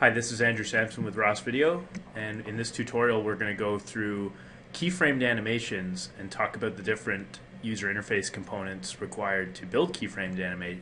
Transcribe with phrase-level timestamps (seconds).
[0.00, 1.84] Hi, this is Andrew Sampson with Ross Video,
[2.16, 4.32] and in this tutorial we're going to go through
[4.72, 10.76] keyframed animations and talk about the different user interface components required to build keyframed anima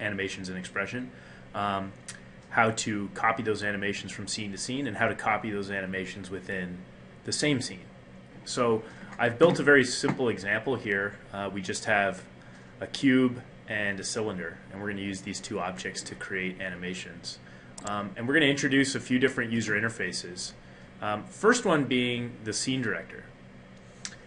[0.00, 1.08] animations in XPression,
[1.54, 1.92] um,
[2.48, 6.30] how to copy those animations from scene to scene, and how to copy those animations
[6.30, 6.78] within
[7.24, 7.84] the same scene.
[8.46, 8.82] So
[9.18, 11.18] I've built a very simple example here.
[11.30, 12.22] Uh, we just have
[12.80, 16.58] a cube and a cylinder, and we're going to use these two objects to create
[16.58, 17.38] animations.
[17.84, 20.52] Um, and we're going to introduce a few different user interfaces.
[21.00, 23.24] Um, first one being the scene director.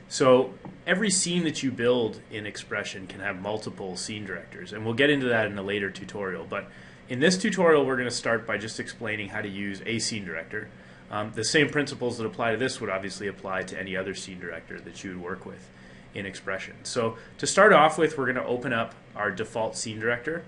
[0.09, 0.53] So
[0.85, 5.09] every scene that you build in XPression can have multiple scene directors, and we'll get
[5.09, 6.45] into that in a later tutorial.
[6.47, 6.69] But
[7.09, 10.25] in this tutorial, we're going to start by just explaining how to use a scene
[10.25, 10.69] director.
[11.09, 14.39] Um, the same principles that apply to this would obviously apply to any other scene
[14.39, 15.69] director that you would work with
[16.13, 16.73] in XPression.
[16.83, 20.43] So to start off with, we're going to open up our default scene director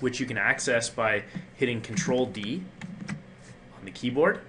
[0.00, 1.22] which you can access by
[1.54, 2.62] hitting Control D
[3.78, 4.40] on the keyboard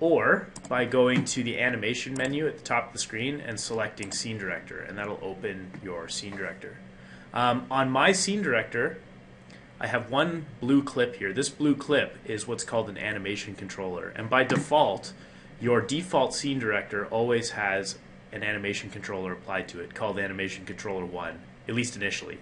[0.00, 4.10] or by going to the animation menu at the top of the screen and selecting
[4.10, 6.78] Scene Director, and that'll open your Scene Director.
[7.34, 8.98] Um, on my Scene Director,
[9.78, 11.32] I have one blue clip here.
[11.32, 15.12] This blue clip is what's called an animation controller, and by default,
[15.60, 17.98] your default Scene Director always has
[18.32, 22.38] an animation controller applied to it called Animation Controller 1, at least initially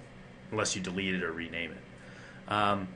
[0.51, 2.53] unless you delete it or rename it.
[2.53, 2.89] Um,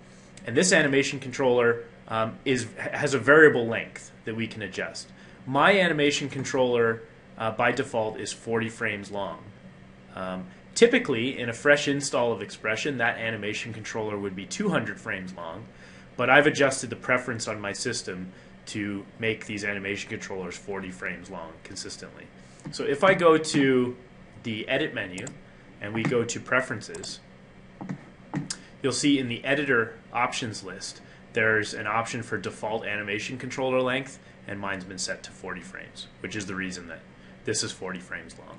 [0.46, 5.08] and this animation controller um, is has a variable length that we can adjust.
[5.46, 7.02] My animation controller
[7.38, 9.42] uh, by default is 40 frames long.
[10.14, 15.34] Um, typically, in a fresh install of XPression, that animation controller would be 200 frames
[15.34, 15.64] long,
[16.16, 18.32] but I've adjusted the preference on my system
[18.66, 22.26] to make these animation controllers 40 frames long consistently.
[22.70, 23.96] So if I go to
[24.44, 25.26] the Edit menu
[25.80, 27.18] and we go to Preferences,
[28.82, 31.00] you'll see in the editor options list,
[31.32, 36.08] there's an option for default animation controller length, and mine's been set to 40 frames,
[36.20, 37.00] which is the reason that
[37.44, 38.58] this is 40 frames long.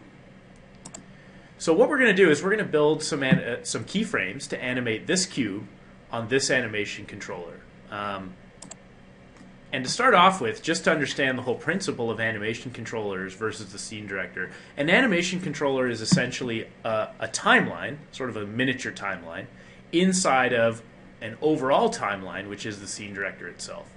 [1.58, 4.48] So what we're going to do is we're going to build some, uh, some keyframes
[4.50, 5.66] to animate this cube
[6.12, 7.59] on this animation controller.
[7.90, 8.34] Um,
[9.72, 13.72] and to start off with, just to understand the whole principle of animation controllers versus
[13.72, 18.92] the scene director, an animation controller is essentially a, a timeline, sort of a miniature
[18.92, 19.48] timeline,
[19.94, 20.81] inside of
[21.22, 23.88] an overall timeline, which is the scene director itself.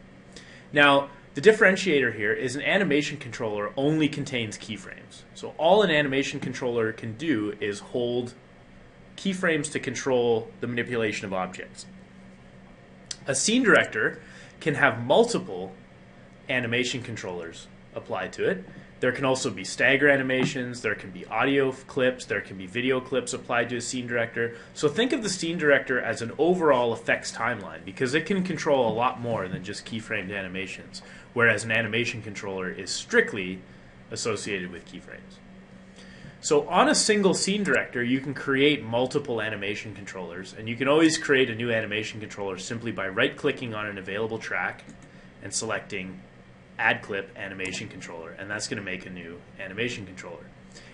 [0.73, 5.23] Now, the differentiator here is an animation controller only contains keyframes.
[5.34, 8.33] So all an animation controller can do is hold
[9.17, 11.87] keyframes to control the manipulation of objects.
[13.27, 14.21] A scene director
[14.61, 15.73] can have multiple
[16.49, 18.65] animation controllers applied to it
[19.01, 23.01] there can also be stagger animations, there can be audio clips, there can be video
[23.01, 24.57] clips applied to a scene director.
[24.75, 28.91] So think of the scene director as an overall effects timeline because it can control
[28.91, 31.03] a lot more than just keyframed animations,
[31.34, 33.61] whereas an animation controller is strictly
[34.11, 35.41] associated with keyframes.
[36.41, 40.87] So on a single scene director, you can create multiple animation controllers, and you can
[40.87, 44.84] always create a new animation controller simply by right-clicking on an available track
[45.43, 46.21] and selecting
[46.79, 50.45] add clip animation controller, and that's going to make a new animation controller.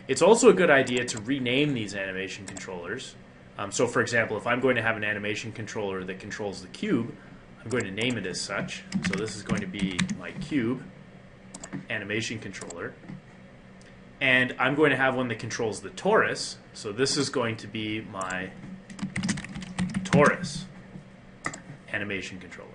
[0.09, 3.15] It's also a good idea to rename these animation controllers.
[3.59, 6.69] Um, so, for example, if I'm going to have an animation controller that controls the
[6.69, 7.15] cube,
[7.63, 8.83] I'm going to name it as such.
[9.07, 10.83] So this is going to be my cube
[11.91, 12.93] animation controller.
[14.21, 16.57] And I'm going to have one that controls the torus.
[16.73, 18.51] So this is going to be my
[20.05, 20.65] torus
[21.93, 22.69] animation controller.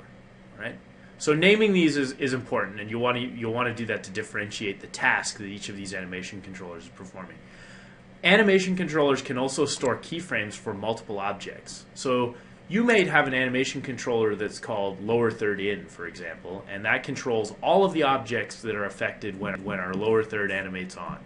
[0.57, 0.75] Right?
[1.19, 4.03] So naming these is, is important, and you want to you'll want to do that
[4.03, 7.38] to differentiate the task that each of these animation controllers is performing.
[8.23, 11.85] Animation controllers can also store keyframes for multiple objects.
[11.94, 12.35] So
[12.69, 17.03] you may have an animation controller that's called lower third in, for example, and that
[17.03, 21.19] controls all of the objects that are affected when, when our lower third animates on.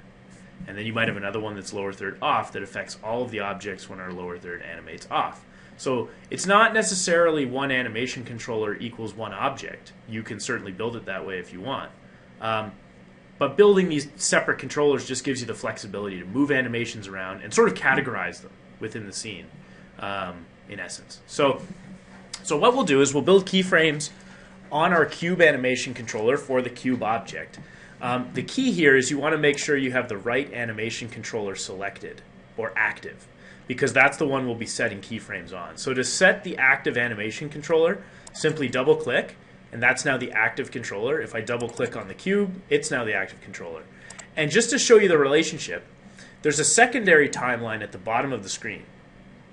[0.68, 3.32] And then you might have another one that's lower third off that affects all of
[3.32, 5.44] the objects when our lower third animates off.
[5.82, 9.94] So it's not necessarily one animation controller equals one object.
[10.08, 11.92] You can certainly build it that way if you want.
[12.40, 12.74] Um,
[13.40, 17.52] but building these separate controllers just gives you the flexibility to move animations around and
[17.52, 19.48] sort of categorize them within the scene,
[19.98, 21.20] um, in essence.
[21.26, 21.64] So,
[22.44, 24.12] so what we'll do is we'll build keyframes
[24.72, 27.58] on our cube animation controller for the cube object.
[28.04, 31.10] Um, the key here is you want to make sure you have the right animation
[31.10, 32.22] controller selected
[32.56, 33.28] or active
[33.68, 35.78] because that's the one we'll be setting keyframes on.
[35.78, 38.04] So to set the active animation controller,
[38.34, 39.36] simply double click,
[39.72, 41.22] and that's now the active controller.
[41.22, 43.84] If I double click on the cube, it's now the active controller.
[44.36, 45.86] And just to show you the relationship,
[46.42, 48.84] there's a secondary timeline at the bottom of the screen,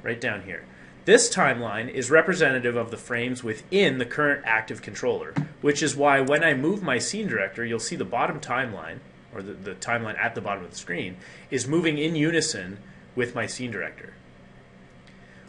[0.03, 0.65] right down here.
[1.05, 6.21] This timeline is representative of the frames within the current active controller, which is why
[6.21, 8.99] when I move my scene director, you'll see the bottom timeline,
[9.35, 11.17] or the, the timeline at the bottom of the screen,
[11.51, 12.79] is moving in unison
[13.19, 14.15] with my scene director.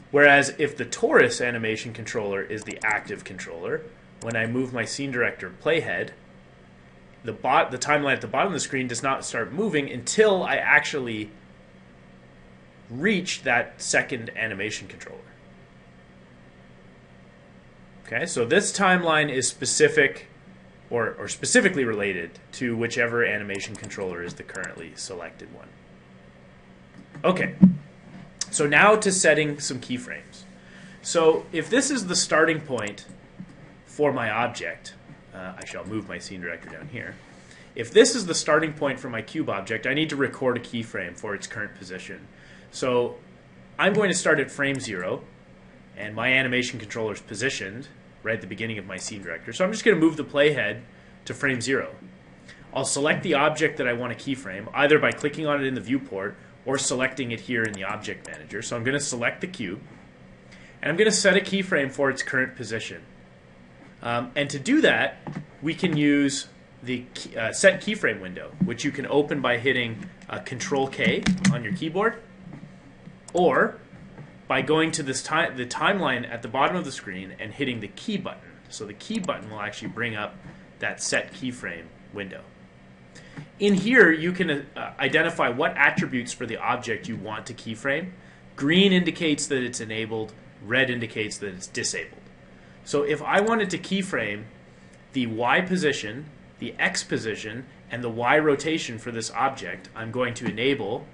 [0.09, 3.83] Whereas if the torus animation controller is the active controller,
[4.21, 6.09] when I move my scene director playhead,
[7.23, 10.41] the bot the timeline at the bottom of the screen does not start moving until
[10.41, 11.29] I actually
[12.89, 15.19] reach that second animation controller.
[18.07, 20.25] Okay, so this timeline is specific
[20.89, 25.67] or, or specifically related to whichever animation controller is the currently selected one.
[27.21, 27.55] Okay,
[28.49, 30.43] so now to setting some keyframes.
[31.01, 33.05] So if this is the starting point
[33.85, 34.93] for my object,
[35.33, 37.15] uh, I shall move my scene director down here.
[37.75, 40.61] If this is the starting point for my cube object, I need to record a
[40.61, 42.25] keyframe for its current position.
[42.71, 43.15] So
[43.77, 45.23] I'm going to start at frame zero,
[45.97, 47.89] and my animation controller is positioned
[48.23, 49.51] right at the beginning of my scene director.
[49.51, 50.81] So I'm just going to move the playhead
[51.25, 51.93] to frame zero.
[52.73, 55.73] I'll select the object that I want to keyframe, either by clicking on it in
[55.73, 58.61] the viewport or selecting it here in the object manager.
[58.61, 59.79] So I'm going to select the cube,
[60.81, 63.01] and I'm going to set a keyframe for its current position.
[64.01, 65.17] Um, and to do that,
[65.61, 66.47] we can use
[66.81, 71.23] the key, uh, set keyframe window, which you can open by hitting uh, Control K
[71.51, 72.21] on your keyboard,
[73.33, 73.77] or
[74.47, 77.81] by going to this ti- the timeline at the bottom of the screen and hitting
[77.81, 78.49] the key button.
[78.69, 80.35] So the key button will actually bring up
[80.79, 82.41] that set keyframe window.
[83.59, 88.11] In here, you can uh, identify what attributes for the object you want to keyframe.
[88.55, 90.33] Green indicates that it's enabled,
[90.65, 92.21] red indicates that it's disabled.
[92.85, 94.43] So if I wanted to keyframe
[95.13, 96.25] the Y position,
[96.59, 101.05] the X position, and the Y rotation for this object, I'm going to enable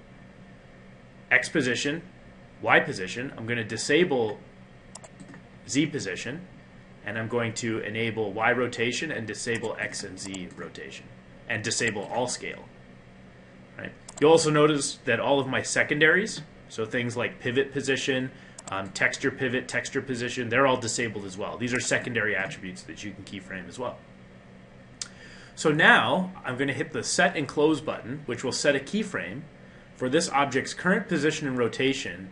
[1.30, 2.02] X position,
[2.62, 3.32] Y position.
[3.36, 4.38] I'm going to disable
[5.68, 6.46] Z position,
[7.04, 11.06] and I'm going to enable Y rotation and disable X and Z rotation,
[11.48, 12.64] and disable all scale.
[13.78, 13.92] Right.
[14.20, 18.30] You'll also notice that all of my secondaries, so things like pivot position,
[18.70, 21.56] um, texture pivot, texture position, they're all disabled as well.
[21.56, 23.98] These are secondary attributes that you can keyframe as well.
[25.54, 28.80] So now I'm going to hit the set and close button, which will set a
[28.80, 29.42] keyframe
[29.94, 32.30] for this object's current position and rotation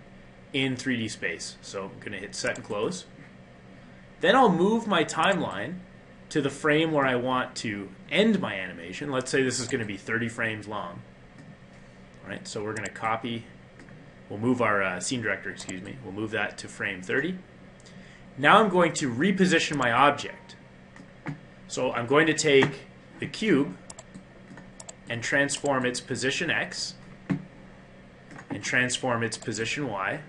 [0.53, 1.57] in 3D space.
[1.63, 3.07] So I'm going to hit set and close.
[4.21, 5.77] Then I'll move my timeline
[6.31, 9.11] to the frame where I want to end my animation.
[9.11, 11.03] Let's say this is going to be 30 frames long.
[12.23, 13.45] All right, so we're going to copy
[14.29, 15.97] We'll move our uh, scene director, excuse me.
[16.03, 17.37] We'll move that to frame 30.
[18.39, 20.57] Now I'm going to reposition my object.
[21.69, 22.81] So I'm going to take
[23.21, 23.77] the cube
[25.09, 26.95] and transform its position X
[28.51, 30.21] and transform its position Y.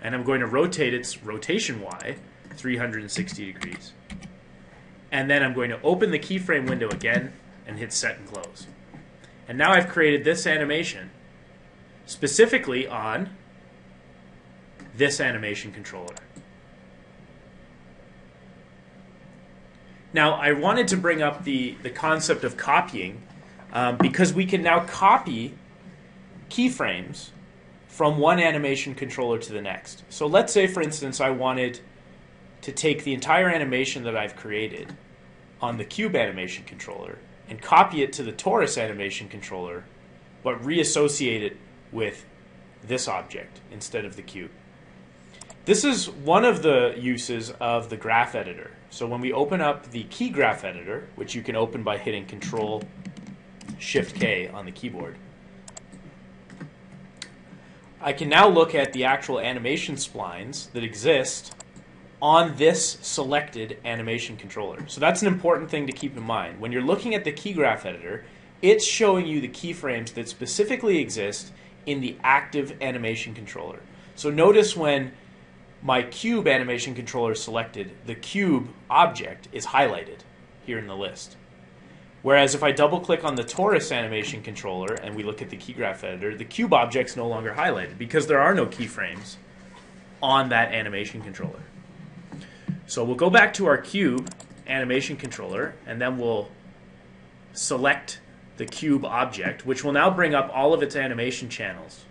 [0.00, 2.16] And I'm going to rotate its rotation Y
[2.56, 3.92] 360 degrees.
[5.12, 7.34] And then I'm going to open the keyframe window again
[7.66, 8.66] and hit set and close.
[9.46, 11.10] And now I've created this animation
[12.06, 13.30] specifically on
[14.96, 16.14] this animation controller.
[20.14, 23.22] Now, I wanted to bring up the, the concept of copying
[23.72, 25.54] um, because we can now copy
[26.50, 27.30] keyframes
[27.88, 30.02] from one animation controller to the next.
[30.10, 31.80] So let's say, for instance, I wanted
[32.62, 34.94] to take the entire animation that I've created
[35.62, 39.84] on the Cube animation controller and copy it to the Torus animation controller,
[40.42, 41.56] but reassociate it
[41.92, 42.26] with
[42.82, 44.50] this object instead of the cube.
[45.64, 48.72] This is one of the uses of the graph editor.
[48.90, 52.26] So when we open up the key graph editor, which you can open by hitting
[52.26, 52.82] Control
[53.78, 55.16] Shift K on the keyboard,
[58.00, 61.54] I can now look at the actual animation splines that exist
[62.22, 64.78] on this selected animation controller.
[64.86, 66.60] So that's an important thing to keep in mind.
[66.60, 68.24] When you're looking at the key graph editor,
[68.62, 71.52] it's showing you the keyframes that specifically exist
[71.84, 73.80] in the active animation controller.
[74.14, 75.10] So notice when
[75.82, 80.20] my cube animation controller is selected, the cube object is highlighted
[80.64, 81.36] here in the list.
[82.22, 85.56] Whereas if I double click on the Torus animation controller and we look at the
[85.56, 89.34] key graph editor, the cube object's no longer highlighted because there are no keyframes
[90.22, 91.58] on that animation controller.
[92.86, 94.32] So we'll go back to our cube
[94.66, 96.48] animation controller and then we'll
[97.52, 98.20] select
[98.56, 102.04] the cube object, which will now bring up all of its animation channels.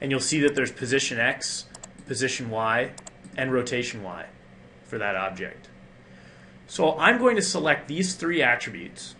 [0.00, 1.66] And you'll see that there's position X,
[2.06, 2.92] position Y,
[3.36, 4.26] and rotation Y
[4.84, 5.68] for that object.
[6.66, 9.14] So I'm going to select these three attributes,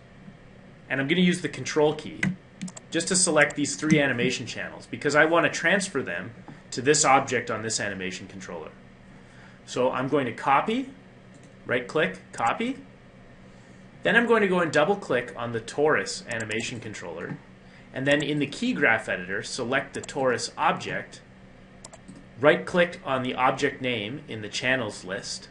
[0.89, 2.21] and I'm going to use the control key
[2.91, 6.33] just to select these three animation channels because I want to transfer them
[6.73, 8.71] to this object on this animation controller.
[9.73, 10.91] So I'm going to copy,
[11.65, 12.77] right click, copy.
[14.03, 17.39] Then I'm going to go and double click on the torus animation controller.
[17.95, 21.23] And then in the key graph editor, select the torus object,
[22.39, 25.49] right click on the object name in the channels list,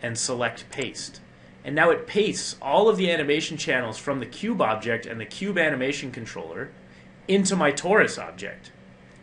[0.00, 1.20] and select paste.
[1.64, 5.26] And now it pastes all of the animation channels from the cube object and the
[5.26, 6.70] cube animation controller
[7.26, 8.70] into my torus object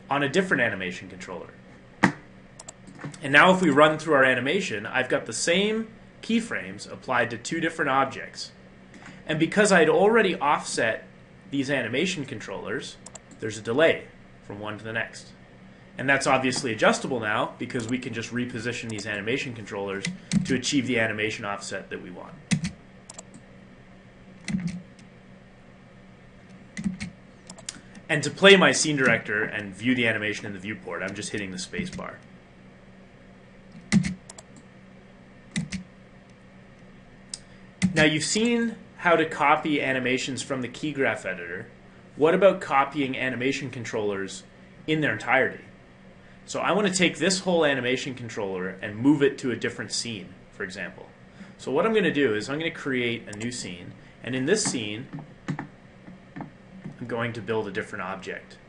[0.09, 1.53] on a different animation controller.
[3.21, 5.87] And now if we run through our animation, I've got the same
[6.21, 8.51] keyframes applied to two different objects.
[9.25, 11.05] And because I'd already offset
[11.49, 12.97] these animation controllers,
[13.39, 14.05] there's a delay
[14.45, 15.27] from one to the next.
[15.97, 20.05] And that's obviously adjustable now because we can just reposition these animation controllers
[20.45, 22.33] to achieve the animation offset that we want.
[28.09, 31.31] And to play my scene director and view the animation in the viewport, I'm just
[31.31, 31.89] hitting the space
[37.97, 41.65] Now you've seen how to copy animations from the key graph editor.
[42.15, 44.43] What about copying animation controllers
[44.85, 45.63] in their entirety?
[46.45, 49.91] So I want to take this whole animation controller and move it to a different
[49.91, 51.07] scene, for example.
[51.57, 54.35] So what I'm going to do is I'm going to create a new scene, and
[54.35, 55.07] in this scene,
[55.57, 58.59] I'm going to build a different object.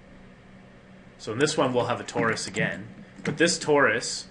[1.18, 2.88] So in this one, we'll have a torus again,
[3.24, 4.24] but this torus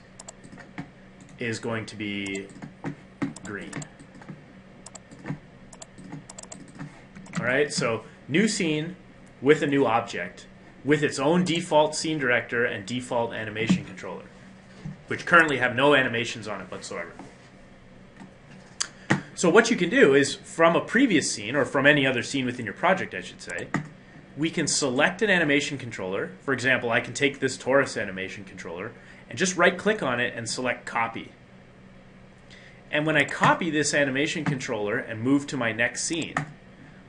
[1.38, 2.48] is going to be
[3.46, 3.74] green.
[7.40, 8.96] All right, so new scene
[9.42, 10.48] with a new object
[10.84, 14.24] with its own default scene director and default animation controller,
[15.08, 17.12] which currently have no animations on it whatsoever.
[19.36, 22.46] So what you can do is from a previous scene, or from any other scene
[22.46, 23.68] within your project, I should say,
[24.36, 26.32] we can select an animation controller.
[26.42, 28.94] For example, I can take this torus animation controller
[29.30, 31.34] and just right click on it and select copy.
[32.90, 36.34] And when I copy this animation controller and move to my next scene,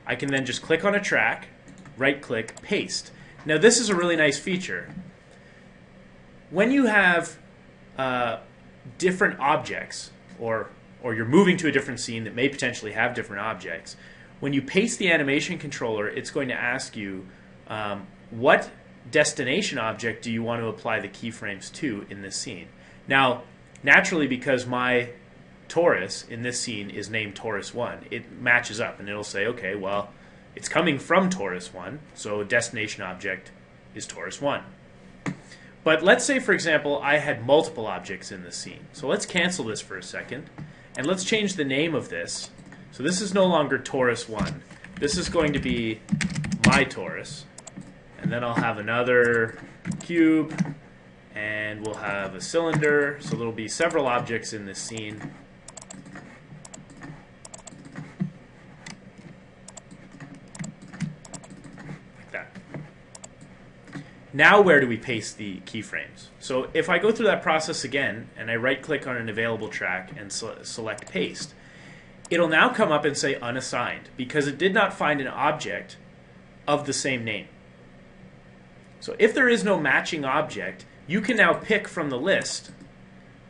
[0.09, 1.49] I can then just click on a track,
[1.95, 3.11] right click, paste.
[3.45, 4.89] Now this is a really nice feature.
[6.49, 7.37] When you have
[7.95, 8.39] uh,
[8.97, 10.71] different objects or
[11.03, 13.95] or you're moving to a different scene that may potentially have different objects,
[14.39, 17.27] when you paste the animation controller, it's going to ask you
[17.67, 18.71] um, what
[19.11, 22.67] destination object do you want to apply the keyframes to in this scene.
[23.07, 23.43] Now,
[23.83, 25.09] naturally, because my
[25.69, 29.75] torus in this scene is named torus 1, it matches up and it'll say, okay,
[29.75, 30.09] well,
[30.55, 33.51] it's coming from torus 1, so destination object
[33.95, 34.63] is torus 1.
[35.83, 38.87] But let's say, for example, I had multiple objects in the scene.
[38.91, 40.49] So let's cancel this for a second.
[40.97, 42.49] And let's change the name of this.
[42.91, 44.61] So this is no longer torus 1.
[44.99, 46.01] This is going to be
[46.65, 47.43] my torus.
[48.21, 49.57] And then I'll have another
[50.01, 50.75] cube.
[51.33, 53.17] And we'll have a cylinder.
[53.21, 55.31] So there'll be several objects in this scene.
[64.31, 66.27] Now where do we paste the keyframes?
[66.39, 69.69] So if I go through that process again and I right click on an available
[69.69, 71.53] track and select paste,
[72.29, 75.97] it'll now come up and say unassigned because it did not find an object
[76.67, 77.47] of the same name.
[78.99, 82.71] So if there is no matching object, you can now pick from the list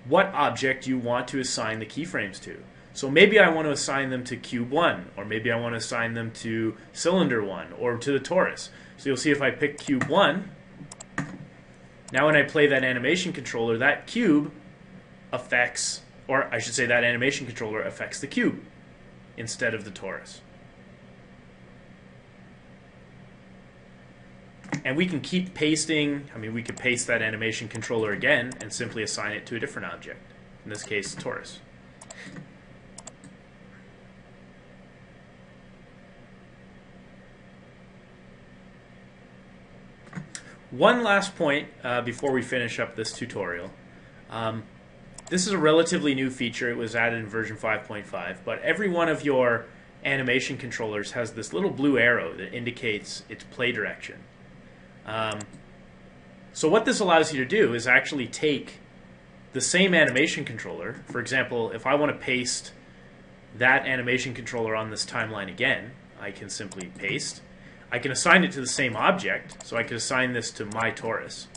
[0.06, 2.64] what object you want to assign the keyframes to.
[2.94, 5.78] So maybe I want to assign them to cube 1, or maybe I want to
[5.78, 8.70] assign them to cylinder 1, or to the torus.
[8.98, 10.50] So you'll see if I pick cube 1,
[12.12, 14.52] now when I play that animation controller, that cube
[15.32, 18.64] affects, or I should say that animation controller affects the cube
[19.38, 20.40] instead of the torus.
[24.86, 28.72] And we can keep pasting, I mean we could paste that animation controller again and
[28.72, 30.22] simply assign it to a different object.
[30.64, 31.58] In this case, torus.
[40.72, 43.72] One last point uh, before we finish up this tutorial.
[44.30, 44.64] Um,
[45.30, 46.70] this is a relatively new feature.
[46.70, 49.66] It was added in version 5.5, but every one of your
[50.06, 54.20] animation controllers has this little blue arrow that indicates its play direction.
[55.08, 55.40] Um,
[56.54, 58.80] so what this allows you to do is actually take
[59.54, 61.02] the same animation controller.
[61.06, 62.74] For example, if I want to paste
[63.58, 67.42] that animation controller on this timeline again, I can simply paste
[67.92, 70.92] I can assign it to the same object, so I could assign this to my
[70.92, 71.48] torus.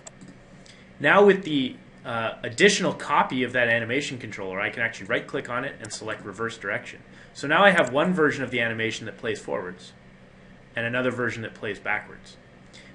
[0.99, 5.49] Now with the uh, additional copy of that animation controller, I can actually right click
[5.49, 7.01] on it and select reverse direction.
[7.35, 9.93] So now I have one version of the animation that plays forwards
[10.75, 12.37] and another version that plays backwards.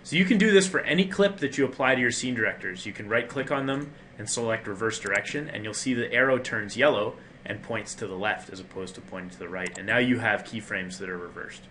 [0.03, 2.86] So you can do this for any clip that you apply to your scene directors.
[2.86, 6.38] You can right click on them and select reverse direction, and you'll see the arrow
[6.38, 7.15] turns yellow
[7.46, 9.77] and points to the left as opposed to pointing to the right.
[9.77, 11.63] And now you have keyframes that are reversed.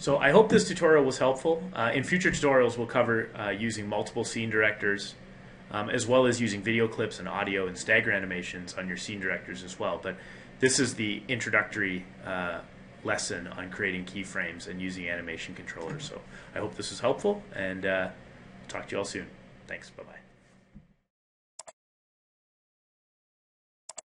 [0.00, 1.62] So I hope this tutorial was helpful.
[1.74, 5.14] Uh, in future tutorials, we'll cover uh, using multiple scene directors,
[5.70, 9.20] um, as well as using video clips and audio and stagger animations on your scene
[9.20, 10.00] directors as well.
[10.02, 10.16] But
[10.58, 12.60] this is the introductory uh,
[13.04, 16.04] lesson on creating keyframes and using animation controllers.
[16.04, 16.18] So
[16.54, 18.08] I hope this was helpful, and uh,
[18.68, 19.26] talk to you all soon.
[19.66, 19.90] Thanks.
[19.90, 20.29] Bye bye.